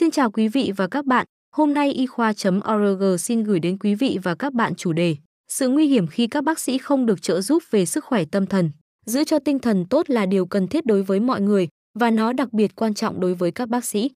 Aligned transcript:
Xin 0.00 0.10
chào 0.10 0.30
quý 0.30 0.48
vị 0.48 0.72
và 0.76 0.88
các 0.88 1.06
bạn. 1.06 1.26
Hôm 1.56 1.74
nay 1.74 1.92
y 1.92 2.06
khoa.org 2.06 3.18
xin 3.18 3.44
gửi 3.44 3.60
đến 3.60 3.78
quý 3.78 3.94
vị 3.94 4.18
và 4.22 4.34
các 4.34 4.52
bạn 4.52 4.74
chủ 4.74 4.92
đề 4.92 5.16
Sự 5.48 5.68
nguy 5.68 5.86
hiểm 5.86 6.06
khi 6.06 6.26
các 6.26 6.44
bác 6.44 6.58
sĩ 6.58 6.78
không 6.78 7.06
được 7.06 7.22
trợ 7.22 7.40
giúp 7.40 7.62
về 7.70 7.86
sức 7.86 8.04
khỏe 8.04 8.24
tâm 8.24 8.46
thần. 8.46 8.70
Giữ 9.06 9.24
cho 9.24 9.38
tinh 9.38 9.58
thần 9.58 9.84
tốt 9.90 10.10
là 10.10 10.26
điều 10.26 10.46
cần 10.46 10.68
thiết 10.68 10.86
đối 10.86 11.02
với 11.02 11.20
mọi 11.20 11.40
người 11.40 11.68
và 11.98 12.10
nó 12.10 12.32
đặc 12.32 12.52
biệt 12.52 12.74
quan 12.74 12.94
trọng 12.94 13.20
đối 13.20 13.34
với 13.34 13.50
các 13.50 13.68
bác 13.68 13.84
sĩ. 13.84 14.10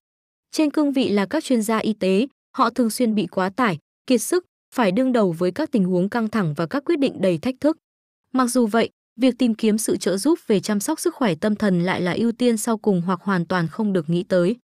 Trên 0.51 0.71
cương 0.71 0.93
vị 0.93 1.09
là 1.09 1.27
các 1.27 1.45
chuyên 1.45 1.63
gia 1.63 1.79
y 1.79 1.93
tế, 1.93 2.27
họ 2.57 2.71
thường 2.71 2.91
xuyên 2.91 3.15
bị 3.15 3.27
quá 3.27 3.51
tải, 3.51 3.79
kiệt 4.07 4.23
sức, 4.23 4.45
phải 4.75 4.93
đương 4.93 5.13
đầu 5.13 5.33
với 5.33 5.51
các 5.51 5.71
tình 5.73 5.85
huống 5.85 6.09
căng 6.09 6.29
thẳng 6.29 6.55
và 6.57 6.67
các 6.67 6.85
quyết 6.85 6.99
định 6.99 7.21
đầy 7.21 7.39
thách 7.39 7.55
thức. 7.61 7.77
Mặc 8.33 8.47
dù 8.47 8.67
vậy, 8.67 8.91
việc 9.21 9.35
tìm 9.39 9.55
kiếm 9.55 9.79
sự 9.79 9.97
trợ 9.97 10.17
giúp 10.17 10.39
về 10.47 10.61
chăm 10.61 10.81
sóc 10.81 11.01
sức 11.01 11.15
khỏe 11.15 11.35
tâm 11.35 11.55
thần 11.55 11.81
lại 11.81 12.01
là 12.01 12.13
ưu 12.13 12.33
tiên 12.33 12.57
sau 12.57 12.79
cùng 12.79 13.03
hoặc 13.07 13.21
hoàn 13.23 13.47
toàn 13.47 13.69
không 13.69 13.93
được 13.93 14.11
nghĩ 14.11 14.23
tới. 14.23 14.57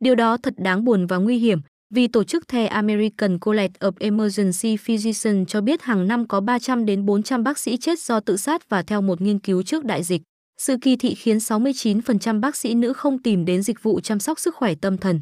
Điều 0.00 0.14
đó 0.14 0.36
thật 0.36 0.54
đáng 0.56 0.84
buồn 0.84 1.06
và 1.06 1.16
nguy 1.16 1.38
hiểm, 1.38 1.60
vì 1.94 2.08
tổ 2.08 2.24
chức 2.24 2.48
The 2.48 2.66
American 2.66 3.38
College 3.38 3.72
of 3.80 3.92
Emergency 4.00 4.76
Physicians 4.76 5.48
cho 5.48 5.60
biết 5.60 5.82
hàng 5.82 6.08
năm 6.08 6.28
có 6.28 6.40
300 6.40 6.86
đến 6.86 7.06
400 7.06 7.44
bác 7.44 7.58
sĩ 7.58 7.76
chết 7.76 8.00
do 8.00 8.20
tự 8.20 8.36
sát 8.36 8.68
và 8.68 8.82
theo 8.82 9.02
một 9.02 9.20
nghiên 9.20 9.38
cứu 9.38 9.62
trước 9.62 9.84
đại 9.84 10.02
dịch, 10.02 10.22
sự 10.58 10.76
kỳ 10.82 10.96
thị 10.96 11.14
khiến 11.14 11.36
69% 11.36 12.40
bác 12.40 12.56
sĩ 12.56 12.74
nữ 12.74 12.92
không 12.92 13.22
tìm 13.22 13.44
đến 13.44 13.62
dịch 13.62 13.82
vụ 13.82 14.00
chăm 14.00 14.20
sóc 14.20 14.38
sức 14.38 14.54
khỏe 14.54 14.74
tâm 14.74 14.98
thần. 14.98 15.20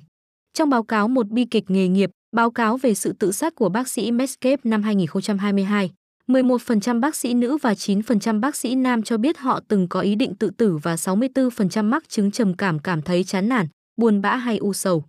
Trong 0.55 0.71
báo 0.71 0.83
cáo 0.83 1.09
một 1.09 1.29
bi 1.29 1.45
kịch 1.45 1.71
nghề 1.71 1.89
nghiệp, 1.89 2.11
báo 2.37 2.51
cáo 2.51 2.77
về 2.77 2.95
sự 2.95 3.13
tự 3.13 3.33
sát 3.33 3.55
của 3.55 3.69
bác 3.69 3.89
sĩ 3.89 4.11
Medscape 4.11 4.61
năm 4.65 4.83
2022, 4.83 5.91
11% 6.29 7.01
bác 7.01 7.17
sĩ 7.17 7.35
nữ 7.35 7.57
và 7.57 7.73
9% 7.73 8.41
bác 8.41 8.57
sĩ 8.57 8.75
nam 8.75 9.03
cho 9.03 9.17
biết 9.17 9.39
họ 9.39 9.61
từng 9.69 9.89
có 9.89 10.01
ý 10.01 10.15
định 10.15 10.35
tự 10.35 10.51
tử 10.51 10.77
và 10.77 10.95
64% 10.95 11.85
mắc 11.85 12.09
chứng 12.09 12.31
trầm 12.31 12.55
cảm 12.55 12.79
cảm 12.79 13.03
thấy 13.03 13.25
chán 13.25 13.49
nản, 13.49 13.67
buồn 13.97 14.21
bã 14.23 14.37
hay 14.37 14.57
u 14.57 14.73
sầu. 14.73 15.05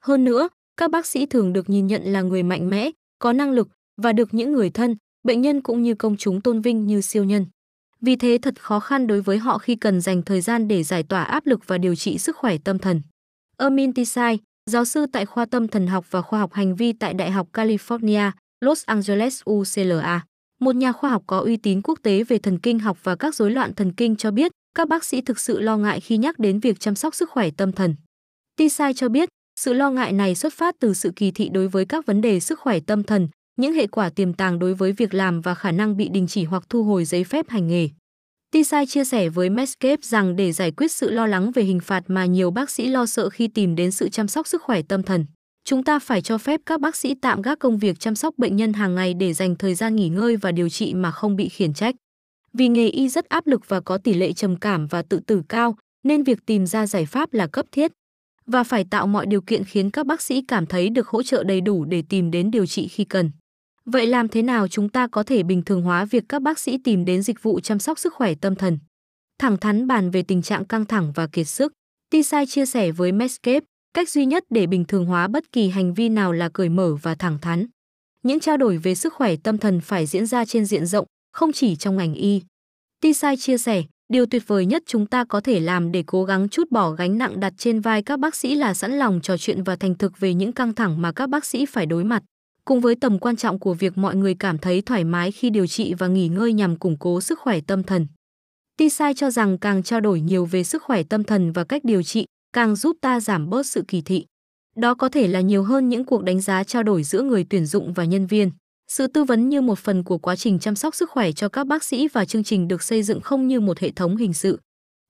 Hơn 0.00 0.24
nữa, 0.24 0.48
các 0.76 0.90
bác 0.90 1.06
sĩ 1.06 1.26
thường 1.26 1.52
được 1.52 1.70
nhìn 1.70 1.86
nhận 1.86 2.02
là 2.02 2.22
người 2.22 2.42
mạnh 2.42 2.70
mẽ, 2.70 2.90
có 3.18 3.32
năng 3.32 3.50
lực 3.50 3.68
và 4.02 4.12
được 4.12 4.34
những 4.34 4.52
người 4.52 4.70
thân, 4.70 4.96
bệnh 5.22 5.40
nhân 5.40 5.60
cũng 5.60 5.82
như 5.82 5.94
công 5.94 6.16
chúng 6.16 6.40
tôn 6.40 6.60
vinh 6.60 6.86
như 6.86 7.00
siêu 7.00 7.24
nhân. 7.24 7.46
Vì 8.00 8.16
thế 8.16 8.38
thật 8.42 8.62
khó 8.62 8.80
khăn 8.80 9.06
đối 9.06 9.20
với 9.20 9.38
họ 9.38 9.58
khi 9.58 9.76
cần 9.76 10.00
dành 10.00 10.22
thời 10.22 10.40
gian 10.40 10.68
để 10.68 10.82
giải 10.82 11.02
tỏa 11.02 11.22
áp 11.22 11.46
lực 11.46 11.60
và 11.66 11.78
điều 11.78 11.94
trị 11.94 12.18
sức 12.18 12.36
khỏe 12.36 12.56
tâm 12.64 12.78
thần. 12.78 13.02
Amin 13.56 13.92
Tisai, 13.92 14.38
giáo 14.70 14.84
sư 14.84 15.06
tại 15.12 15.26
khoa 15.26 15.46
tâm 15.46 15.68
thần 15.68 15.86
học 15.86 16.06
và 16.10 16.22
khoa 16.22 16.38
học 16.38 16.52
hành 16.52 16.76
vi 16.76 16.92
tại 16.92 17.14
Đại 17.14 17.30
học 17.30 17.48
California, 17.52 18.30
Los 18.60 18.84
Angeles 18.84 19.42
UCLA, 19.50 20.24
một 20.60 20.76
nhà 20.76 20.92
khoa 20.92 21.10
học 21.10 21.22
có 21.26 21.38
uy 21.38 21.56
tín 21.56 21.82
quốc 21.82 21.98
tế 22.02 22.24
về 22.24 22.38
thần 22.38 22.58
kinh 22.58 22.78
học 22.78 22.98
và 23.02 23.16
các 23.16 23.34
rối 23.34 23.50
loạn 23.50 23.74
thần 23.74 23.92
kinh 23.92 24.16
cho 24.16 24.30
biết, 24.30 24.52
các 24.74 24.88
bác 24.88 25.04
sĩ 25.04 25.20
thực 25.20 25.38
sự 25.38 25.60
lo 25.60 25.76
ngại 25.76 26.00
khi 26.00 26.16
nhắc 26.16 26.38
đến 26.38 26.60
việc 26.60 26.80
chăm 26.80 26.94
sóc 26.94 27.14
sức 27.14 27.30
khỏe 27.30 27.50
tâm 27.50 27.72
thần. 27.72 27.94
Tisai 28.58 28.94
cho 28.94 29.08
biết, 29.08 29.28
sự 29.60 29.72
lo 29.72 29.90
ngại 29.90 30.12
này 30.12 30.34
xuất 30.34 30.52
phát 30.52 30.74
từ 30.80 30.94
sự 30.94 31.12
kỳ 31.16 31.30
thị 31.30 31.48
đối 31.48 31.68
với 31.68 31.84
các 31.84 32.06
vấn 32.06 32.20
đề 32.20 32.40
sức 32.40 32.60
khỏe 32.60 32.80
tâm 32.80 33.02
thần, 33.02 33.28
những 33.56 33.74
hệ 33.74 33.86
quả 33.86 34.10
tiềm 34.10 34.32
tàng 34.32 34.58
đối 34.58 34.74
với 34.74 34.92
việc 34.92 35.14
làm 35.14 35.40
và 35.40 35.54
khả 35.54 35.72
năng 35.72 35.96
bị 35.96 36.08
đình 36.08 36.26
chỉ 36.26 36.44
hoặc 36.44 36.62
thu 36.68 36.82
hồi 36.82 37.04
giấy 37.04 37.24
phép 37.24 37.48
hành 37.48 37.68
nghề. 37.68 37.88
Tisai 38.50 38.86
chia 38.86 39.04
sẻ 39.04 39.28
với 39.28 39.50
Medscape 39.50 40.02
rằng 40.02 40.36
để 40.36 40.52
giải 40.52 40.70
quyết 40.70 40.92
sự 40.92 41.10
lo 41.10 41.26
lắng 41.26 41.50
về 41.52 41.62
hình 41.62 41.80
phạt 41.80 42.02
mà 42.06 42.24
nhiều 42.24 42.50
bác 42.50 42.70
sĩ 42.70 42.88
lo 42.88 43.06
sợ 43.06 43.30
khi 43.30 43.48
tìm 43.48 43.76
đến 43.76 43.90
sự 43.90 44.08
chăm 44.08 44.28
sóc 44.28 44.46
sức 44.46 44.62
khỏe 44.62 44.82
tâm 44.82 45.02
thần, 45.02 45.26
chúng 45.64 45.84
ta 45.84 45.98
phải 45.98 46.22
cho 46.22 46.38
phép 46.38 46.60
các 46.66 46.80
bác 46.80 46.96
sĩ 46.96 47.14
tạm 47.14 47.42
gác 47.42 47.58
công 47.58 47.78
việc 47.78 48.00
chăm 48.00 48.14
sóc 48.14 48.34
bệnh 48.38 48.56
nhân 48.56 48.72
hàng 48.72 48.94
ngày 48.94 49.14
để 49.14 49.32
dành 49.32 49.56
thời 49.56 49.74
gian 49.74 49.96
nghỉ 49.96 50.08
ngơi 50.08 50.36
và 50.36 50.52
điều 50.52 50.68
trị 50.68 50.94
mà 50.94 51.10
không 51.10 51.36
bị 51.36 51.48
khiển 51.48 51.74
trách. 51.74 51.94
Vì 52.52 52.68
nghề 52.68 52.88
y 52.88 53.08
rất 53.08 53.28
áp 53.28 53.46
lực 53.46 53.68
và 53.68 53.80
có 53.80 53.98
tỷ 53.98 54.14
lệ 54.14 54.32
trầm 54.32 54.56
cảm 54.56 54.86
và 54.86 55.02
tự 55.02 55.20
tử 55.26 55.42
cao, 55.48 55.76
nên 56.04 56.22
việc 56.22 56.38
tìm 56.46 56.66
ra 56.66 56.86
giải 56.86 57.06
pháp 57.06 57.32
là 57.32 57.46
cấp 57.46 57.66
thiết 57.72 57.92
và 58.48 58.64
phải 58.64 58.84
tạo 58.84 59.06
mọi 59.06 59.26
điều 59.26 59.40
kiện 59.40 59.64
khiến 59.64 59.90
các 59.90 60.06
bác 60.06 60.22
sĩ 60.22 60.42
cảm 60.48 60.66
thấy 60.66 60.88
được 60.88 61.08
hỗ 61.08 61.22
trợ 61.22 61.42
đầy 61.42 61.60
đủ 61.60 61.84
để 61.84 62.02
tìm 62.08 62.30
đến 62.30 62.50
điều 62.50 62.66
trị 62.66 62.88
khi 62.88 63.04
cần. 63.04 63.30
Vậy 63.84 64.06
làm 64.06 64.28
thế 64.28 64.42
nào 64.42 64.68
chúng 64.68 64.88
ta 64.88 65.06
có 65.06 65.22
thể 65.22 65.42
bình 65.42 65.62
thường 65.62 65.82
hóa 65.82 66.04
việc 66.04 66.24
các 66.28 66.42
bác 66.42 66.58
sĩ 66.58 66.78
tìm 66.78 67.04
đến 67.04 67.22
dịch 67.22 67.42
vụ 67.42 67.60
chăm 67.60 67.78
sóc 67.78 67.98
sức 67.98 68.14
khỏe 68.14 68.34
tâm 68.34 68.54
thần? 68.54 68.78
Thẳng 69.38 69.56
thắn 69.56 69.86
bàn 69.86 70.10
về 70.10 70.22
tình 70.22 70.42
trạng 70.42 70.64
căng 70.64 70.84
thẳng 70.84 71.12
và 71.14 71.26
kiệt 71.26 71.48
sức. 71.48 71.72
Tisai 72.10 72.46
chia 72.46 72.66
sẻ 72.66 72.92
với 72.92 73.12
Medscape, 73.12 73.66
cách 73.94 74.10
duy 74.10 74.26
nhất 74.26 74.44
để 74.50 74.66
bình 74.66 74.84
thường 74.84 75.06
hóa 75.06 75.28
bất 75.28 75.52
kỳ 75.52 75.68
hành 75.68 75.94
vi 75.94 76.08
nào 76.08 76.32
là 76.32 76.48
cởi 76.48 76.68
mở 76.68 76.94
và 77.02 77.14
thẳng 77.14 77.38
thắn. 77.38 77.66
Những 78.22 78.40
trao 78.40 78.56
đổi 78.56 78.76
về 78.78 78.94
sức 78.94 79.14
khỏe 79.14 79.36
tâm 79.36 79.58
thần 79.58 79.80
phải 79.80 80.06
diễn 80.06 80.26
ra 80.26 80.44
trên 80.44 80.64
diện 80.64 80.86
rộng, 80.86 81.06
không 81.32 81.52
chỉ 81.52 81.76
trong 81.76 81.96
ngành 81.96 82.14
y. 82.14 82.42
Tisai 83.00 83.36
chia 83.36 83.58
sẻ, 83.58 83.82
Điều 84.12 84.26
tuyệt 84.26 84.42
vời 84.46 84.66
nhất 84.66 84.82
chúng 84.86 85.06
ta 85.06 85.24
có 85.24 85.40
thể 85.40 85.60
làm 85.60 85.92
để 85.92 86.04
cố 86.06 86.24
gắng 86.24 86.48
chút 86.48 86.70
bỏ 86.70 86.90
gánh 86.90 87.18
nặng 87.18 87.40
đặt 87.40 87.52
trên 87.56 87.80
vai 87.80 88.02
các 88.02 88.18
bác 88.18 88.34
sĩ 88.36 88.54
là 88.54 88.74
sẵn 88.74 88.92
lòng 88.92 89.20
trò 89.22 89.36
chuyện 89.36 89.62
và 89.62 89.76
thành 89.76 89.94
thực 89.94 90.20
về 90.20 90.34
những 90.34 90.52
căng 90.52 90.74
thẳng 90.74 91.02
mà 91.02 91.12
các 91.12 91.28
bác 91.28 91.44
sĩ 91.44 91.66
phải 91.66 91.86
đối 91.86 92.04
mặt, 92.04 92.22
cùng 92.64 92.80
với 92.80 92.94
tầm 92.94 93.18
quan 93.18 93.36
trọng 93.36 93.58
của 93.58 93.74
việc 93.74 93.98
mọi 93.98 94.16
người 94.16 94.34
cảm 94.34 94.58
thấy 94.58 94.82
thoải 94.82 95.04
mái 95.04 95.32
khi 95.32 95.50
điều 95.50 95.66
trị 95.66 95.94
và 95.94 96.06
nghỉ 96.06 96.28
ngơi 96.28 96.52
nhằm 96.52 96.76
củng 96.76 96.96
cố 96.98 97.20
sức 97.20 97.38
khỏe 97.38 97.60
tâm 97.60 97.82
thần. 97.82 98.06
Tisai 98.76 99.14
cho 99.14 99.30
rằng 99.30 99.58
càng 99.58 99.82
trao 99.82 100.00
đổi 100.00 100.20
nhiều 100.20 100.44
về 100.44 100.64
sức 100.64 100.82
khỏe 100.82 101.02
tâm 101.02 101.24
thần 101.24 101.52
và 101.52 101.64
cách 101.64 101.84
điều 101.84 102.02
trị, 102.02 102.26
càng 102.52 102.76
giúp 102.76 102.96
ta 103.00 103.20
giảm 103.20 103.50
bớt 103.50 103.66
sự 103.66 103.84
kỳ 103.88 104.00
thị. 104.00 104.24
Đó 104.76 104.94
có 104.94 105.08
thể 105.08 105.26
là 105.28 105.40
nhiều 105.40 105.62
hơn 105.62 105.88
những 105.88 106.04
cuộc 106.04 106.22
đánh 106.22 106.40
giá 106.40 106.64
trao 106.64 106.82
đổi 106.82 107.02
giữa 107.02 107.22
người 107.22 107.46
tuyển 107.50 107.66
dụng 107.66 107.92
và 107.92 108.04
nhân 108.04 108.26
viên. 108.26 108.50
Sự 108.92 109.06
tư 109.06 109.24
vấn 109.24 109.48
như 109.48 109.60
một 109.60 109.78
phần 109.78 110.04
của 110.04 110.18
quá 110.18 110.36
trình 110.36 110.58
chăm 110.58 110.74
sóc 110.74 110.94
sức 110.94 111.10
khỏe 111.10 111.32
cho 111.32 111.48
các 111.48 111.66
bác 111.66 111.84
sĩ 111.84 112.08
và 112.08 112.24
chương 112.24 112.44
trình 112.44 112.68
được 112.68 112.82
xây 112.82 113.02
dựng 113.02 113.20
không 113.20 113.48
như 113.48 113.60
một 113.60 113.78
hệ 113.78 113.90
thống 113.90 114.16
hình 114.16 114.34
sự. 114.34 114.60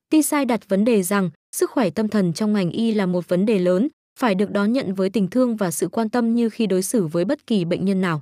Tisai 0.09 0.45
đặt 0.45 0.69
vấn 0.69 0.85
đề 0.85 1.03
rằng 1.03 1.29
sức 1.55 1.71
khỏe 1.71 1.89
tâm 1.89 2.07
thần 2.07 2.33
trong 2.33 2.53
ngành 2.53 2.71
y 2.71 2.91
là 2.91 3.05
một 3.05 3.27
vấn 3.27 3.45
đề 3.45 3.59
lớn, 3.59 3.87
phải 4.19 4.35
được 4.35 4.51
đón 4.51 4.73
nhận 4.73 4.93
với 4.93 5.09
tình 5.09 5.27
thương 5.27 5.55
và 5.55 5.71
sự 5.71 5.87
quan 5.87 6.09
tâm 6.09 6.35
như 6.35 6.49
khi 6.49 6.67
đối 6.67 6.81
xử 6.81 7.07
với 7.07 7.25
bất 7.25 7.47
kỳ 7.47 7.65
bệnh 7.65 7.85
nhân 7.85 8.01
nào. 8.01 8.21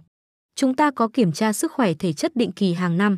Chúng 0.56 0.76
ta 0.76 0.92
có 0.92 1.08
kiểm 1.14 1.32
tra 1.32 1.54
sức 1.54 1.72
khỏe 1.72 1.94
thể 1.94 2.14
chất 2.14 2.36
định 2.36 2.52
kỳ 2.52 2.74
hàng 2.74 2.98
năm. 2.98 3.18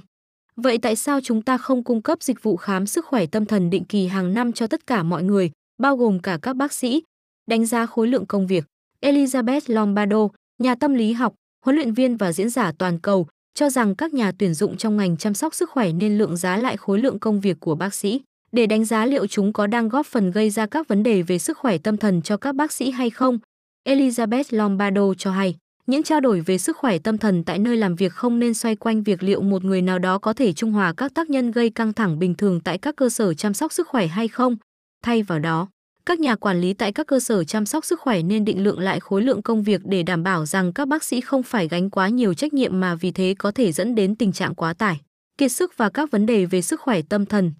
Vậy 0.55 0.77
tại 0.77 0.95
sao 0.95 1.19
chúng 1.23 1.41
ta 1.41 1.57
không 1.57 1.83
cung 1.83 2.01
cấp 2.01 2.23
dịch 2.23 2.43
vụ 2.43 2.55
khám 2.55 2.85
sức 2.85 3.05
khỏe 3.05 3.25
tâm 3.25 3.45
thần 3.45 3.69
định 3.69 3.83
kỳ 3.83 4.07
hàng 4.07 4.33
năm 4.33 4.53
cho 4.53 4.67
tất 4.67 4.87
cả 4.87 5.03
mọi 5.03 5.23
người, 5.23 5.51
bao 5.77 5.97
gồm 5.97 6.19
cả 6.19 6.39
các 6.41 6.55
bác 6.55 6.73
sĩ? 6.73 7.03
Đánh 7.47 7.65
giá 7.65 7.85
khối 7.85 8.07
lượng 8.07 8.25
công 8.25 8.47
việc. 8.47 8.65
Elizabeth 9.01 9.61
Lombardo, 9.67 10.27
nhà 10.59 10.75
tâm 10.75 10.93
lý 10.93 11.13
học, 11.13 11.33
huấn 11.65 11.75
luyện 11.75 11.93
viên 11.93 12.17
và 12.17 12.31
diễn 12.31 12.49
giả 12.49 12.71
toàn 12.77 12.99
cầu 12.99 13.27
cho 13.53 13.69
rằng 13.69 13.95
các 13.95 14.13
nhà 14.13 14.31
tuyển 14.31 14.53
dụng 14.53 14.77
trong 14.77 14.97
ngành 14.97 15.17
chăm 15.17 15.33
sóc 15.33 15.53
sức 15.53 15.69
khỏe 15.69 15.91
nên 15.91 16.17
lượng 16.17 16.37
giá 16.37 16.57
lại 16.57 16.77
khối 16.77 16.99
lượng 16.99 17.19
công 17.19 17.39
việc 17.39 17.59
của 17.59 17.75
bác 17.75 17.93
sĩ 17.93 18.21
để 18.51 18.65
đánh 18.65 18.85
giá 18.85 19.05
liệu 19.05 19.27
chúng 19.27 19.53
có 19.53 19.67
đang 19.67 19.89
góp 19.89 20.05
phần 20.05 20.31
gây 20.31 20.49
ra 20.49 20.65
các 20.65 20.87
vấn 20.87 21.03
đề 21.03 21.21
về 21.21 21.39
sức 21.39 21.57
khỏe 21.57 21.77
tâm 21.77 21.97
thần 21.97 22.21
cho 22.21 22.37
các 22.37 22.55
bác 22.55 22.71
sĩ 22.71 22.91
hay 22.91 23.09
không. 23.09 23.39
Elizabeth 23.87 24.43
Lombardo 24.49 25.13
cho 25.17 25.31
hay, 25.31 25.55
những 25.87 26.03
trao 26.03 26.19
đổi 26.19 26.41
về 26.41 26.57
sức 26.57 26.77
khỏe 26.77 26.97
tâm 26.99 27.17
thần 27.17 27.43
tại 27.43 27.59
nơi 27.59 27.77
làm 27.77 27.95
việc 27.95 28.13
không 28.13 28.39
nên 28.39 28.53
xoay 28.53 28.75
quanh 28.75 29.03
việc 29.03 29.23
liệu 29.23 29.41
một 29.41 29.63
người 29.63 29.81
nào 29.81 29.99
đó 29.99 30.17
có 30.17 30.33
thể 30.33 30.53
trung 30.53 30.71
hòa 30.71 30.93
các 30.97 31.13
tác 31.13 31.29
nhân 31.29 31.51
gây 31.51 31.69
căng 31.69 31.93
thẳng 31.93 32.19
bình 32.19 32.35
thường 32.35 32.59
tại 32.59 32.77
các 32.77 32.95
cơ 32.95 33.09
sở 33.09 33.33
chăm 33.33 33.53
sóc 33.53 33.73
sức 33.73 33.87
khỏe 33.87 34.07
hay 34.07 34.27
không. 34.27 34.57
Thay 35.03 35.23
vào 35.23 35.39
đó, 35.39 35.67
các 36.09 36.19
nhà 36.19 36.35
quản 36.35 36.61
lý 36.61 36.73
tại 36.73 36.91
các 36.91 37.07
cơ 37.07 37.19
sở 37.19 37.43
chăm 37.43 37.65
sóc 37.65 37.85
sức 37.85 37.99
khỏe 37.99 38.21
nên 38.21 38.45
định 38.45 38.63
lượng 38.63 38.79
lại 38.79 38.99
khối 38.99 39.21
lượng 39.21 39.41
công 39.41 39.63
việc 39.63 39.81
để 39.85 40.03
đảm 40.03 40.23
bảo 40.23 40.45
rằng 40.45 40.73
các 40.73 40.87
bác 40.87 41.03
sĩ 41.03 41.21
không 41.21 41.43
phải 41.43 41.67
gánh 41.67 41.89
quá 41.89 42.07
nhiều 42.07 42.33
trách 42.33 42.53
nhiệm 42.53 42.79
mà 42.79 42.95
vì 42.95 43.11
thế 43.11 43.35
có 43.37 43.51
thể 43.51 43.71
dẫn 43.71 43.95
đến 43.95 44.15
tình 44.15 44.31
trạng 44.31 44.55
quá 44.55 44.73
tải, 44.73 45.01
kiệt 45.37 45.51
sức 45.51 45.77
và 45.77 45.89
các 45.89 46.11
vấn 46.11 46.25
đề 46.25 46.45
về 46.45 46.61
sức 46.61 46.81
khỏe 46.81 47.01
tâm 47.09 47.25
thần, 47.25 47.53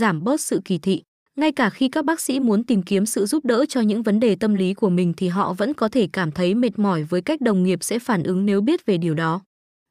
giảm 0.00 0.24
bớt 0.24 0.40
sự 0.40 0.60
kỳ 0.64 0.78
thị. 0.78 1.02
Ngay 1.36 1.52
cả 1.52 1.70
khi 1.70 1.88
các 1.88 2.04
bác 2.04 2.20
sĩ 2.20 2.40
muốn 2.40 2.64
tìm 2.64 2.82
kiếm 2.82 3.06
sự 3.06 3.26
giúp 3.26 3.44
đỡ 3.44 3.64
cho 3.68 3.80
những 3.80 4.02
vấn 4.02 4.20
đề 4.20 4.36
tâm 4.36 4.54
lý 4.54 4.74
của 4.74 4.90
mình 4.90 5.12
thì 5.16 5.28
họ 5.28 5.52
vẫn 5.52 5.74
có 5.74 5.88
thể 5.88 6.08
cảm 6.12 6.32
thấy 6.32 6.54
mệt 6.54 6.78
mỏi 6.78 7.02
với 7.02 7.20
cách 7.20 7.40
đồng 7.40 7.62
nghiệp 7.62 7.78
sẽ 7.82 7.98
phản 7.98 8.22
ứng 8.22 8.46
nếu 8.46 8.60
biết 8.60 8.86
về 8.86 8.98
điều 8.98 9.14
đó. 9.14 9.40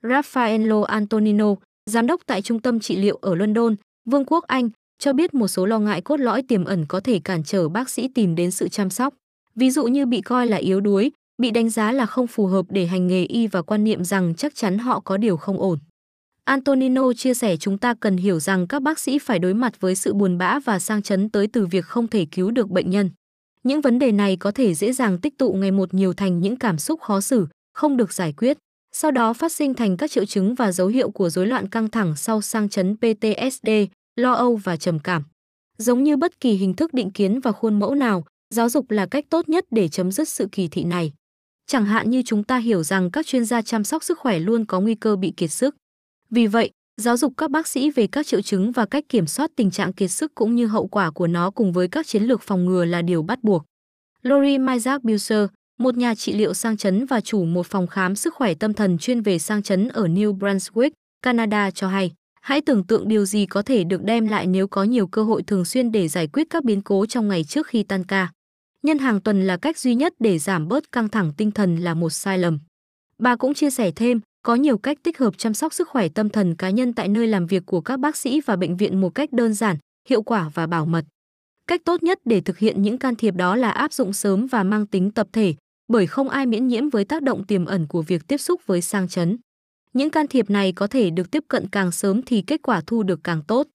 Raffaello 0.03 0.83
Antonino, 0.83 1.55
giám 1.85 2.07
đốc 2.07 2.21
tại 2.25 2.41
trung 2.41 2.59
tâm 2.59 2.79
trị 2.79 2.97
liệu 2.97 3.19
ở 3.21 3.35
London, 3.35 3.75
Vương 4.09 4.25
quốc 4.25 4.43
Anh, 4.47 4.69
cho 4.99 5.13
biết 5.13 5.33
một 5.33 5.47
số 5.47 5.65
lo 5.65 5.79
ngại 5.79 6.01
cốt 6.01 6.19
lõi 6.19 6.41
tiềm 6.41 6.65
ẩn 6.65 6.85
có 6.85 6.99
thể 6.99 7.19
cản 7.19 7.43
trở 7.43 7.69
bác 7.69 7.89
sĩ 7.89 8.07
tìm 8.07 8.35
đến 8.35 8.51
sự 8.51 8.67
chăm 8.67 8.89
sóc. 8.89 9.13
Ví 9.55 9.71
dụ 9.71 9.87
như 9.87 10.05
bị 10.05 10.21
coi 10.21 10.47
là 10.47 10.57
yếu 10.57 10.81
đuối, 10.81 11.11
bị 11.37 11.51
đánh 11.51 11.69
giá 11.69 11.91
là 11.91 12.05
không 12.05 12.27
phù 12.27 12.45
hợp 12.45 12.65
để 12.69 12.85
hành 12.85 13.07
nghề 13.07 13.23
y 13.23 13.47
và 13.47 13.61
quan 13.61 13.83
niệm 13.83 14.03
rằng 14.03 14.35
chắc 14.35 14.55
chắn 14.55 14.77
họ 14.77 14.99
có 14.99 15.17
điều 15.17 15.37
không 15.37 15.59
ổn. 15.59 15.79
Antonino 16.43 17.13
chia 17.13 17.33
sẻ 17.33 17.57
chúng 17.57 17.77
ta 17.77 17.93
cần 17.99 18.17
hiểu 18.17 18.39
rằng 18.39 18.67
các 18.67 18.81
bác 18.81 18.99
sĩ 18.99 19.19
phải 19.19 19.39
đối 19.39 19.53
mặt 19.53 19.81
với 19.81 19.95
sự 19.95 20.13
buồn 20.13 20.37
bã 20.37 20.59
và 20.59 20.79
sang 20.79 21.01
chấn 21.01 21.29
tới 21.29 21.47
từ 21.47 21.65
việc 21.65 21.85
không 21.85 22.07
thể 22.07 22.25
cứu 22.31 22.51
được 22.51 22.69
bệnh 22.69 22.89
nhân. 22.89 23.09
Những 23.63 23.81
vấn 23.81 23.99
đề 23.99 24.11
này 24.11 24.35
có 24.35 24.51
thể 24.51 24.73
dễ 24.73 24.93
dàng 24.93 25.17
tích 25.17 25.37
tụ 25.37 25.53
ngày 25.53 25.71
một 25.71 25.93
nhiều 25.93 26.13
thành 26.13 26.39
những 26.39 26.55
cảm 26.55 26.77
xúc 26.77 27.01
khó 27.01 27.21
xử, 27.21 27.47
không 27.73 27.97
được 27.97 28.13
giải 28.13 28.33
quyết, 28.37 28.57
sau 28.91 29.11
đó 29.11 29.33
phát 29.33 29.51
sinh 29.51 29.73
thành 29.73 29.97
các 29.97 30.11
triệu 30.11 30.25
chứng 30.25 30.55
và 30.55 30.71
dấu 30.71 30.87
hiệu 30.87 31.09
của 31.09 31.29
rối 31.29 31.47
loạn 31.47 31.69
căng 31.69 31.89
thẳng 31.89 32.15
sau 32.15 32.41
sang 32.41 32.69
chấn 32.69 32.95
PTSD, 32.95 33.69
lo 34.15 34.31
âu 34.31 34.55
và 34.55 34.77
trầm 34.77 34.99
cảm. 34.99 35.23
Giống 35.77 36.03
như 36.03 36.17
bất 36.17 36.39
kỳ 36.39 36.53
hình 36.53 36.73
thức 36.73 36.93
định 36.93 37.11
kiến 37.11 37.39
và 37.39 37.51
khuôn 37.51 37.79
mẫu 37.79 37.95
nào, 37.95 38.25
giáo 38.49 38.69
dục 38.69 38.91
là 38.91 39.05
cách 39.05 39.25
tốt 39.29 39.49
nhất 39.49 39.65
để 39.71 39.87
chấm 39.87 40.11
dứt 40.11 40.29
sự 40.29 40.47
kỳ 40.51 40.67
thị 40.67 40.83
này. 40.83 41.13
Chẳng 41.67 41.85
hạn 41.85 42.09
như 42.09 42.21
chúng 42.25 42.43
ta 42.43 42.57
hiểu 42.57 42.83
rằng 42.83 43.11
các 43.11 43.25
chuyên 43.25 43.45
gia 43.45 43.61
chăm 43.61 43.83
sóc 43.83 44.03
sức 44.03 44.19
khỏe 44.19 44.39
luôn 44.39 44.65
có 44.65 44.79
nguy 44.79 44.95
cơ 44.95 45.15
bị 45.15 45.33
kiệt 45.37 45.51
sức. 45.51 45.75
Vì 46.29 46.47
vậy, 46.47 46.69
giáo 47.01 47.17
dục 47.17 47.33
các 47.37 47.51
bác 47.51 47.67
sĩ 47.67 47.91
về 47.91 48.07
các 48.07 48.27
triệu 48.27 48.41
chứng 48.41 48.71
và 48.71 48.85
cách 48.85 49.03
kiểm 49.09 49.27
soát 49.27 49.51
tình 49.55 49.71
trạng 49.71 49.93
kiệt 49.93 50.11
sức 50.11 50.35
cũng 50.35 50.55
như 50.55 50.67
hậu 50.67 50.87
quả 50.87 51.11
của 51.11 51.27
nó 51.27 51.51
cùng 51.51 51.73
với 51.73 51.87
các 51.87 52.07
chiến 52.07 52.23
lược 52.23 52.41
phòng 52.41 52.65
ngừa 52.65 52.85
là 52.85 53.01
điều 53.01 53.23
bắt 53.23 53.43
buộc. 53.43 53.63
Lori 54.21 54.57
Isaac 54.73 55.03
Buser, 55.03 55.47
một 55.79 55.97
nhà 55.97 56.15
trị 56.15 56.33
liệu 56.33 56.53
sang 56.53 56.77
chấn 56.77 57.05
và 57.05 57.21
chủ 57.21 57.45
một 57.45 57.67
phòng 57.67 57.87
khám 57.87 58.15
sức 58.15 58.33
khỏe 58.33 58.53
tâm 58.53 58.73
thần 58.73 58.97
chuyên 58.97 59.21
về 59.21 59.39
sang 59.39 59.63
chấn 59.63 59.87
ở 59.87 60.07
New 60.07 60.37
Brunswick, 60.37 60.89
Canada 61.21 61.71
cho 61.71 61.87
hay, 61.87 62.11
hãy 62.45 62.61
tưởng 62.61 62.83
tượng 62.83 63.07
điều 63.07 63.25
gì 63.25 63.45
có 63.45 63.61
thể 63.61 63.83
được 63.83 64.03
đem 64.03 64.27
lại 64.27 64.47
nếu 64.47 64.67
có 64.67 64.83
nhiều 64.83 65.07
cơ 65.07 65.23
hội 65.23 65.43
thường 65.43 65.65
xuyên 65.65 65.91
để 65.91 66.07
giải 66.07 66.27
quyết 66.27 66.47
các 66.49 66.63
biến 66.63 66.81
cố 66.81 67.05
trong 67.05 67.27
ngày 67.27 67.43
trước 67.43 67.67
khi 67.67 67.83
tan 67.83 68.03
ca. 68.03 68.31
Nhân 68.83 68.97
hàng 68.97 69.21
tuần 69.21 69.47
là 69.47 69.57
cách 69.57 69.77
duy 69.77 69.95
nhất 69.95 70.13
để 70.19 70.39
giảm 70.39 70.67
bớt 70.67 70.91
căng 70.91 71.09
thẳng 71.09 71.31
tinh 71.37 71.51
thần 71.51 71.77
là 71.77 71.93
một 71.93 72.09
sai 72.09 72.37
lầm. 72.37 72.59
Bà 73.17 73.35
cũng 73.35 73.53
chia 73.53 73.69
sẻ 73.69 73.91
thêm, 73.91 74.19
có 74.43 74.55
nhiều 74.55 74.77
cách 74.77 74.97
tích 75.03 75.17
hợp 75.17 75.37
chăm 75.37 75.53
sóc 75.53 75.73
sức 75.73 75.89
khỏe 75.89 76.09
tâm 76.09 76.29
thần 76.29 76.55
cá 76.55 76.69
nhân 76.69 76.93
tại 76.93 77.07
nơi 77.07 77.27
làm 77.27 77.47
việc 77.47 77.63
của 77.65 77.81
các 77.81 77.99
bác 77.99 78.17
sĩ 78.17 78.41
và 78.41 78.55
bệnh 78.55 78.77
viện 78.77 79.01
một 79.01 79.09
cách 79.09 79.33
đơn 79.33 79.53
giản, 79.53 79.77
hiệu 80.09 80.21
quả 80.21 80.49
và 80.53 80.67
bảo 80.67 80.85
mật. 80.85 81.05
Cách 81.67 81.81
tốt 81.85 82.03
nhất 82.03 82.19
để 82.25 82.41
thực 82.41 82.57
hiện 82.57 82.81
những 82.81 82.97
can 82.97 83.15
thiệp 83.15 83.35
đó 83.35 83.55
là 83.55 83.71
áp 83.71 83.93
dụng 83.93 84.13
sớm 84.13 84.47
và 84.47 84.63
mang 84.63 84.87
tính 84.87 85.11
tập 85.11 85.27
thể, 85.33 85.53
bởi 85.87 86.07
không 86.07 86.29
ai 86.29 86.45
miễn 86.45 86.67
nhiễm 86.67 86.89
với 86.89 87.05
tác 87.05 87.23
động 87.23 87.43
tiềm 87.43 87.65
ẩn 87.65 87.87
của 87.87 88.01
việc 88.01 88.27
tiếp 88.27 88.37
xúc 88.37 88.61
với 88.65 88.81
sang 88.81 89.07
chấn. 89.07 89.37
Những 89.95 90.09
can 90.09 90.27
thiệp 90.27 90.49
này 90.49 90.71
có 90.71 90.87
thể 90.87 91.09
được 91.09 91.31
tiếp 91.31 91.43
cận 91.47 91.67
càng 91.67 91.91
sớm 91.91 92.21
thì 92.21 92.41
kết 92.41 92.61
quả 92.63 92.81
thu 92.87 93.03
được 93.03 93.19
càng 93.23 93.41
tốt. 93.47 93.67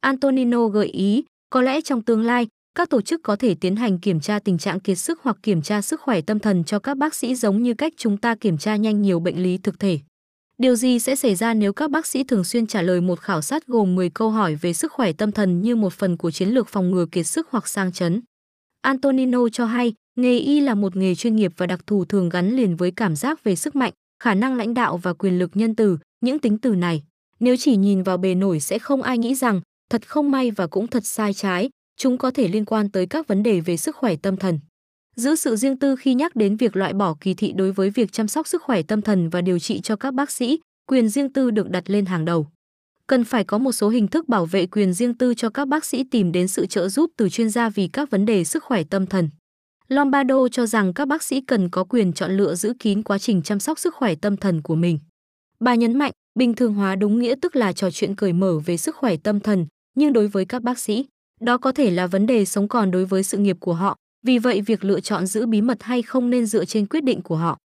Antonino 0.00 0.66
gợi 0.66 0.86
ý, 0.86 1.24
có 1.50 1.62
lẽ 1.62 1.80
trong 1.80 2.02
tương 2.02 2.22
lai, 2.22 2.46
các 2.74 2.90
tổ 2.90 3.00
chức 3.00 3.22
có 3.22 3.36
thể 3.36 3.54
tiến 3.54 3.76
hành 3.76 3.98
kiểm 3.98 4.20
tra 4.20 4.38
tình 4.38 4.58
trạng 4.58 4.80
kiệt 4.80 4.98
sức 4.98 5.20
hoặc 5.22 5.36
kiểm 5.42 5.62
tra 5.62 5.82
sức 5.82 6.00
khỏe 6.00 6.20
tâm 6.20 6.38
thần 6.38 6.64
cho 6.64 6.78
các 6.78 6.96
bác 6.96 7.14
sĩ 7.14 7.34
giống 7.34 7.62
như 7.62 7.74
cách 7.74 7.92
chúng 7.96 8.16
ta 8.16 8.34
kiểm 8.34 8.58
tra 8.58 8.76
nhanh 8.76 9.02
nhiều 9.02 9.20
bệnh 9.20 9.42
lý 9.42 9.58
thực 9.58 9.78
thể. 9.78 9.98
Điều 10.58 10.76
gì 10.76 10.98
sẽ 10.98 11.16
xảy 11.16 11.34
ra 11.34 11.54
nếu 11.54 11.72
các 11.72 11.90
bác 11.90 12.06
sĩ 12.06 12.24
thường 12.24 12.44
xuyên 12.44 12.66
trả 12.66 12.82
lời 12.82 13.00
một 13.00 13.20
khảo 13.20 13.42
sát 13.42 13.66
gồm 13.66 13.94
10 13.94 14.10
câu 14.10 14.30
hỏi 14.30 14.54
về 14.54 14.72
sức 14.72 14.92
khỏe 14.92 15.12
tâm 15.12 15.32
thần 15.32 15.62
như 15.62 15.76
một 15.76 15.92
phần 15.92 16.16
của 16.16 16.30
chiến 16.30 16.48
lược 16.48 16.68
phòng 16.68 16.90
ngừa 16.90 17.06
kiệt 17.12 17.26
sức 17.26 17.48
hoặc 17.50 17.68
sang 17.68 17.92
chấn? 17.92 18.22
Antonino 18.82 19.48
cho 19.52 19.66
hay, 19.66 19.94
nghề 20.16 20.38
y 20.38 20.60
là 20.60 20.74
một 20.74 20.96
nghề 20.96 21.14
chuyên 21.14 21.36
nghiệp 21.36 21.52
và 21.56 21.66
đặc 21.66 21.80
thù 21.86 22.04
thường 22.04 22.28
gắn 22.28 22.56
liền 22.56 22.76
với 22.76 22.90
cảm 22.90 23.16
giác 23.16 23.44
về 23.44 23.56
sức 23.56 23.76
mạnh, 23.76 23.92
khả 24.22 24.34
năng 24.34 24.56
lãnh 24.56 24.74
đạo 24.74 24.96
và 24.96 25.12
quyền 25.12 25.38
lực 25.38 25.50
nhân 25.54 25.74
từ, 25.74 25.98
những 26.20 26.38
tính 26.38 26.58
từ 26.58 26.74
này. 26.74 27.02
Nếu 27.40 27.56
chỉ 27.56 27.76
nhìn 27.76 28.02
vào 28.02 28.16
bề 28.16 28.34
nổi 28.34 28.60
sẽ 28.60 28.78
không 28.78 29.02
ai 29.02 29.18
nghĩ 29.18 29.34
rằng, 29.34 29.60
thật 29.90 30.08
không 30.08 30.30
may 30.30 30.50
và 30.50 30.66
cũng 30.66 30.86
thật 30.86 31.06
sai 31.06 31.34
trái, 31.34 31.70
chúng 31.96 32.18
có 32.18 32.30
thể 32.30 32.48
liên 32.48 32.64
quan 32.64 32.90
tới 32.90 33.06
các 33.06 33.26
vấn 33.26 33.42
đề 33.42 33.60
về 33.60 33.76
sức 33.76 33.96
khỏe 33.96 34.16
tâm 34.16 34.36
thần. 34.36 34.60
Giữ 35.16 35.34
sự 35.34 35.56
riêng 35.56 35.78
tư 35.78 35.96
khi 35.96 36.14
nhắc 36.14 36.36
đến 36.36 36.56
việc 36.56 36.76
loại 36.76 36.92
bỏ 36.92 37.16
kỳ 37.20 37.34
thị 37.34 37.52
đối 37.52 37.72
với 37.72 37.90
việc 37.90 38.12
chăm 38.12 38.28
sóc 38.28 38.48
sức 38.48 38.62
khỏe 38.62 38.82
tâm 38.82 39.02
thần 39.02 39.28
và 39.28 39.40
điều 39.40 39.58
trị 39.58 39.80
cho 39.80 39.96
các 39.96 40.14
bác 40.14 40.30
sĩ, 40.30 40.60
quyền 40.86 41.08
riêng 41.08 41.32
tư 41.32 41.50
được 41.50 41.70
đặt 41.70 41.90
lên 41.90 42.06
hàng 42.06 42.24
đầu. 42.24 42.46
Cần 43.06 43.24
phải 43.24 43.44
có 43.44 43.58
một 43.58 43.72
số 43.72 43.88
hình 43.88 44.08
thức 44.08 44.28
bảo 44.28 44.46
vệ 44.46 44.66
quyền 44.66 44.92
riêng 44.92 45.14
tư 45.14 45.34
cho 45.34 45.50
các 45.50 45.68
bác 45.68 45.84
sĩ 45.84 46.04
tìm 46.04 46.32
đến 46.32 46.48
sự 46.48 46.66
trợ 46.66 46.88
giúp 46.88 47.10
từ 47.16 47.28
chuyên 47.28 47.50
gia 47.50 47.68
vì 47.68 47.88
các 47.88 48.10
vấn 48.10 48.26
đề 48.26 48.44
sức 48.44 48.64
khỏe 48.64 48.84
tâm 48.84 49.06
thần. 49.06 49.30
Lombardo 49.88 50.48
cho 50.48 50.66
rằng 50.66 50.94
các 50.94 51.08
bác 51.08 51.22
sĩ 51.22 51.40
cần 51.40 51.68
có 51.68 51.84
quyền 51.84 52.12
chọn 52.12 52.36
lựa 52.36 52.54
giữ 52.54 52.74
kín 52.78 53.02
quá 53.02 53.18
trình 53.18 53.42
chăm 53.42 53.60
sóc 53.60 53.78
sức 53.78 53.94
khỏe 53.94 54.14
tâm 54.14 54.36
thần 54.36 54.62
của 54.62 54.74
mình. 54.74 54.98
Bà 55.60 55.74
nhấn 55.74 55.98
mạnh, 55.98 56.12
bình 56.38 56.54
thường 56.54 56.74
hóa 56.74 56.96
đúng 56.96 57.18
nghĩa 57.18 57.34
tức 57.42 57.56
là 57.56 57.72
trò 57.72 57.90
chuyện 57.90 58.14
cởi 58.14 58.32
mở 58.32 58.58
về 58.58 58.76
sức 58.76 58.96
khỏe 58.96 59.16
tâm 59.16 59.40
thần, 59.40 59.66
nhưng 59.96 60.12
đối 60.12 60.28
với 60.28 60.44
các 60.44 60.62
bác 60.62 60.78
sĩ, 60.78 61.06
đó 61.40 61.58
có 61.58 61.72
thể 61.72 61.90
là 61.90 62.06
vấn 62.06 62.26
đề 62.26 62.44
sống 62.44 62.68
còn 62.68 62.90
đối 62.90 63.04
với 63.04 63.22
sự 63.22 63.38
nghiệp 63.38 63.56
của 63.60 63.74
họ, 63.74 63.96
vì 64.26 64.38
vậy 64.38 64.60
việc 64.60 64.84
lựa 64.84 65.00
chọn 65.00 65.26
giữ 65.26 65.46
bí 65.46 65.60
mật 65.60 65.82
hay 65.82 66.02
không 66.02 66.30
nên 66.30 66.46
dựa 66.46 66.64
trên 66.64 66.86
quyết 66.86 67.04
định 67.04 67.22
của 67.22 67.36
họ. 67.36 67.58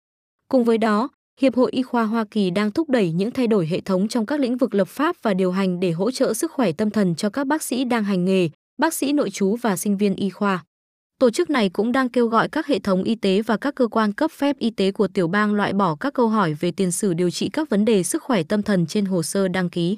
Cùng 0.47 0.63
với 0.63 0.77
đó, 0.77 1.09
Hiệp 1.41 1.55
hội 1.55 1.71
Y 1.71 1.83
khoa 1.83 2.03
Hoa 2.03 2.25
Kỳ 2.31 2.49
đang 2.49 2.71
thúc 2.71 2.89
đẩy 2.89 3.11
những 3.11 3.31
thay 3.31 3.47
đổi 3.47 3.67
hệ 3.67 3.81
thống 3.81 4.07
trong 4.07 4.25
các 4.25 4.39
lĩnh 4.39 4.57
vực 4.57 4.75
lập 4.75 4.87
pháp 4.87 5.15
và 5.21 5.33
điều 5.33 5.51
hành 5.51 5.79
để 5.79 5.91
hỗ 5.91 6.11
trợ 6.11 6.33
sức 6.33 6.51
khỏe 6.51 6.71
tâm 6.71 6.89
thần 6.89 7.15
cho 7.15 7.29
các 7.29 7.47
bác 7.47 7.63
sĩ 7.63 7.83
đang 7.83 8.03
hành 8.03 8.25
nghề, 8.25 8.49
bác 8.77 8.93
sĩ 8.93 9.13
nội 9.13 9.29
trú 9.29 9.55
và 9.55 9.77
sinh 9.77 9.97
viên 9.97 10.15
y 10.15 10.29
khoa. 10.29 10.63
Tổ 11.23 11.29
chức 11.29 11.49
này 11.49 11.69
cũng 11.69 11.91
đang 11.91 12.09
kêu 12.09 12.27
gọi 12.27 12.49
các 12.49 12.67
hệ 12.67 12.79
thống 12.79 13.03
y 13.03 13.15
tế 13.15 13.41
và 13.41 13.57
các 13.57 13.75
cơ 13.75 13.87
quan 13.87 14.13
cấp 14.13 14.31
phép 14.31 14.57
y 14.59 14.69
tế 14.69 14.91
của 14.91 15.07
tiểu 15.07 15.27
bang 15.27 15.53
loại 15.53 15.73
bỏ 15.73 15.95
các 15.95 16.13
câu 16.13 16.27
hỏi 16.27 16.53
về 16.53 16.71
tiền 16.71 16.91
sử 16.91 17.13
điều 17.13 17.29
trị 17.29 17.49
các 17.53 17.69
vấn 17.69 17.85
đề 17.85 18.03
sức 18.03 18.23
khỏe 18.23 18.43
tâm 18.43 18.63
thần 18.63 18.85
trên 18.85 19.05
hồ 19.05 19.23
sơ 19.23 19.47
đăng 19.47 19.69
ký. 19.69 19.97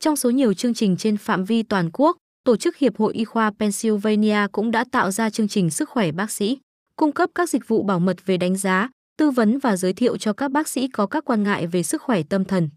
Trong 0.00 0.16
số 0.16 0.30
nhiều 0.30 0.54
chương 0.54 0.74
trình 0.74 0.96
trên 0.96 1.16
phạm 1.16 1.44
vi 1.44 1.62
toàn 1.62 1.90
quốc, 1.92 2.16
Tổ 2.44 2.56
chức 2.56 2.76
Hiệp 2.76 2.96
hội 2.96 3.14
Y 3.14 3.24
khoa 3.24 3.52
Pennsylvania 3.58 4.46
cũng 4.52 4.70
đã 4.70 4.84
tạo 4.92 5.10
ra 5.10 5.30
chương 5.30 5.48
trình 5.48 5.70
sức 5.70 5.88
khỏe 5.88 6.12
bác 6.12 6.30
sĩ, 6.30 6.58
cung 6.96 7.12
cấp 7.12 7.30
các 7.34 7.48
dịch 7.48 7.68
vụ 7.68 7.82
bảo 7.82 8.00
mật 8.00 8.26
về 8.26 8.36
đánh 8.36 8.56
giá, 8.56 8.88
tư 9.18 9.30
vấn 9.30 9.58
và 9.58 9.76
giới 9.76 9.92
thiệu 9.92 10.16
cho 10.16 10.32
các 10.32 10.50
bác 10.50 10.68
sĩ 10.68 10.88
có 10.88 11.06
các 11.06 11.24
quan 11.24 11.42
ngại 11.42 11.66
về 11.66 11.82
sức 11.82 12.02
khỏe 12.02 12.22
tâm 12.28 12.44
thần. 12.44 12.70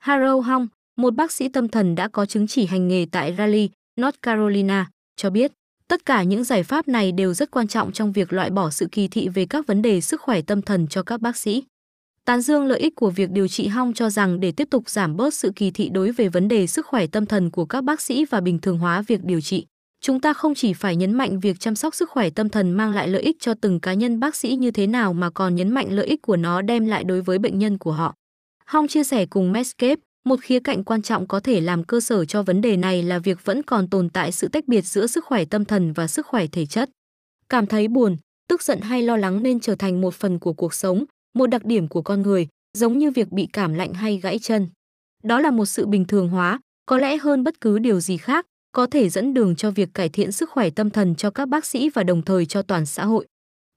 Harold 0.00 0.46
Hong, 0.46 0.68
một 0.96 1.14
bác 1.14 1.32
sĩ 1.32 1.48
tâm 1.48 1.68
thần 1.68 1.94
đã 1.94 2.08
có 2.08 2.26
chứng 2.26 2.46
chỉ 2.46 2.66
hành 2.66 2.88
nghề 2.88 3.06
tại 3.12 3.34
Raleigh, 3.38 3.70
North 4.00 4.18
Carolina, 4.22 4.90
cho 5.16 5.30
biết, 5.30 5.52
tất 5.88 6.06
cả 6.06 6.22
những 6.22 6.44
giải 6.44 6.62
pháp 6.62 6.88
này 6.88 7.12
đều 7.12 7.34
rất 7.34 7.50
quan 7.50 7.68
trọng 7.68 7.92
trong 7.92 8.12
việc 8.12 8.32
loại 8.32 8.50
bỏ 8.50 8.70
sự 8.70 8.86
kỳ 8.92 9.08
thị 9.08 9.28
về 9.28 9.46
các 9.46 9.66
vấn 9.66 9.82
đề 9.82 10.00
sức 10.00 10.20
khỏe 10.20 10.42
tâm 10.42 10.62
thần 10.62 10.86
cho 10.86 11.02
các 11.02 11.20
bác 11.20 11.36
sĩ. 11.36 11.64
Tán 12.24 12.40
dương 12.40 12.66
lợi 12.66 12.78
ích 12.78 12.96
của 12.96 13.10
việc 13.10 13.30
điều 13.30 13.48
trị 13.48 13.66
hong 13.66 13.94
cho 13.94 14.10
rằng 14.10 14.40
để 14.40 14.52
tiếp 14.52 14.68
tục 14.70 14.90
giảm 14.90 15.16
bớt 15.16 15.34
sự 15.34 15.52
kỳ 15.56 15.70
thị 15.70 15.88
đối 15.88 16.12
về 16.12 16.28
vấn 16.28 16.48
đề 16.48 16.66
sức 16.66 16.86
khỏe 16.86 17.06
tâm 17.06 17.26
thần 17.26 17.50
của 17.50 17.64
các 17.64 17.84
bác 17.84 18.00
sĩ 18.00 18.24
và 18.24 18.40
bình 18.40 18.58
thường 18.58 18.78
hóa 18.78 19.02
việc 19.02 19.24
điều 19.24 19.40
trị, 19.40 19.66
chúng 20.00 20.20
ta 20.20 20.32
không 20.32 20.54
chỉ 20.54 20.72
phải 20.72 20.96
nhấn 20.96 21.12
mạnh 21.12 21.40
việc 21.40 21.60
chăm 21.60 21.74
sóc 21.74 21.94
sức 21.94 22.10
khỏe 22.10 22.30
tâm 22.30 22.48
thần 22.48 22.70
mang 22.70 22.94
lại 22.94 23.08
lợi 23.08 23.22
ích 23.22 23.36
cho 23.40 23.54
từng 23.54 23.80
cá 23.80 23.94
nhân 23.94 24.20
bác 24.20 24.36
sĩ 24.36 24.56
như 24.56 24.70
thế 24.70 24.86
nào 24.86 25.12
mà 25.12 25.30
còn 25.30 25.54
nhấn 25.54 25.70
mạnh 25.70 25.86
lợi 25.90 26.06
ích 26.06 26.22
của 26.22 26.36
nó 26.36 26.62
đem 26.62 26.86
lại 26.86 27.04
đối 27.04 27.22
với 27.22 27.38
bệnh 27.38 27.58
nhân 27.58 27.78
của 27.78 27.92
họ. 27.92 28.14
Hong 28.66 28.88
chia 28.88 29.04
sẻ 29.04 29.26
cùng 29.26 29.52
Medscape, 29.52 30.00
một 30.28 30.40
khía 30.40 30.60
cạnh 30.60 30.84
quan 30.84 31.02
trọng 31.02 31.26
có 31.26 31.40
thể 31.40 31.60
làm 31.60 31.84
cơ 31.84 32.00
sở 32.00 32.24
cho 32.24 32.42
vấn 32.42 32.60
đề 32.60 32.76
này 32.76 33.02
là 33.02 33.18
việc 33.18 33.44
vẫn 33.44 33.62
còn 33.62 33.88
tồn 33.88 34.08
tại 34.08 34.32
sự 34.32 34.48
tách 34.48 34.68
biệt 34.68 34.82
giữa 34.82 35.06
sức 35.06 35.24
khỏe 35.24 35.44
tâm 35.44 35.64
thần 35.64 35.92
và 35.92 36.06
sức 36.06 36.26
khỏe 36.26 36.46
thể 36.46 36.66
chất. 36.66 36.90
Cảm 37.48 37.66
thấy 37.66 37.88
buồn, 37.88 38.16
tức 38.48 38.62
giận 38.62 38.80
hay 38.80 39.02
lo 39.02 39.16
lắng 39.16 39.42
nên 39.42 39.60
trở 39.60 39.74
thành 39.74 40.00
một 40.00 40.14
phần 40.14 40.38
của 40.38 40.52
cuộc 40.52 40.74
sống, 40.74 41.04
một 41.34 41.46
đặc 41.46 41.64
điểm 41.64 41.88
của 41.88 42.02
con 42.02 42.22
người, 42.22 42.48
giống 42.78 42.98
như 42.98 43.10
việc 43.10 43.32
bị 43.32 43.48
cảm 43.52 43.74
lạnh 43.74 43.94
hay 43.94 44.16
gãy 44.16 44.38
chân. 44.38 44.66
Đó 45.22 45.40
là 45.40 45.50
một 45.50 45.66
sự 45.66 45.86
bình 45.86 46.04
thường 46.04 46.28
hóa, 46.28 46.60
có 46.86 46.98
lẽ 46.98 47.16
hơn 47.16 47.44
bất 47.44 47.60
cứ 47.60 47.78
điều 47.78 48.00
gì 48.00 48.16
khác, 48.16 48.46
có 48.72 48.86
thể 48.86 49.08
dẫn 49.08 49.34
đường 49.34 49.56
cho 49.56 49.70
việc 49.70 49.88
cải 49.94 50.08
thiện 50.08 50.32
sức 50.32 50.50
khỏe 50.50 50.70
tâm 50.70 50.90
thần 50.90 51.14
cho 51.14 51.30
các 51.30 51.48
bác 51.48 51.66
sĩ 51.66 51.90
và 51.90 52.02
đồng 52.02 52.22
thời 52.22 52.46
cho 52.46 52.62
toàn 52.62 52.86
xã 52.86 53.04
hội. 53.04 53.26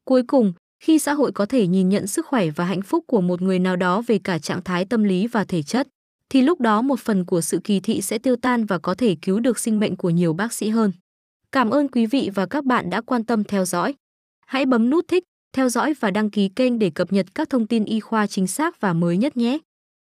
Cuối 0.06 0.24
cùng, 0.28 0.54
khi 0.84 1.00
xã 1.00 1.14
hội 1.14 1.32
có 1.32 1.46
thể 1.46 1.68
nhìn 1.68 1.90
nhận 1.90 2.08
sức 2.08 2.26
khỏe 2.26 2.50
và 2.50 2.66
hạnh 2.66 2.82
phúc 2.82 3.04
của 3.08 3.22
một 3.22 3.42
người 3.42 3.60
nào 3.60 3.76
đó 3.76 4.02
về 4.08 4.20
cả 4.24 4.40
trạng 4.40 4.64
thái 4.64 4.86
tâm 4.86 5.04
lý 5.04 5.28
và 5.28 5.44
thể 5.44 5.64
chất, 5.64 5.88
thì 6.32 6.42
lúc 6.42 6.62
đó 6.62 6.82
một 6.82 7.00
phần 7.00 7.26
của 7.26 7.42
sự 7.42 7.60
kỳ 7.64 7.80
thị 7.80 8.02
sẽ 8.02 8.18
tiêu 8.18 8.36
tan 8.36 8.66
và 8.66 8.80
có 8.80 8.96
thể 8.96 9.16
cứu 9.22 9.40
được 9.40 9.60
sinh 9.60 9.80
mệnh 9.80 9.96
của 9.96 10.10
nhiều 10.10 10.34
bác 10.34 10.54
sĩ 10.54 10.70
hơn. 10.70 10.92
Cảm 11.52 11.70
ơn 11.70 11.88
quý 11.88 12.06
vị 12.06 12.30
và 12.36 12.46
các 12.46 12.66
bạn 12.66 12.90
đã 12.90 13.02
quan 13.02 13.24
tâm 13.24 13.44
theo 13.44 13.66
dõi. 13.66 13.94
Hãy 14.46 14.66
bấm 14.66 14.90
nút 14.90 15.06
thích, 15.08 15.24
theo 15.54 15.70
dõi 15.70 15.94
và 16.00 16.12
đăng 16.12 16.30
ký 16.30 16.50
kênh 16.50 16.80
để 16.80 16.90
cập 16.90 17.14
nhật 17.14 17.26
các 17.36 17.50
thông 17.50 17.68
tin 17.68 17.86
y 17.86 18.00
khoa 18.00 18.28
chính 18.28 18.48
xác 18.48 18.82
và 18.82 18.94
mới 18.94 19.18
nhất 19.18 19.38
nhé. 19.38 19.58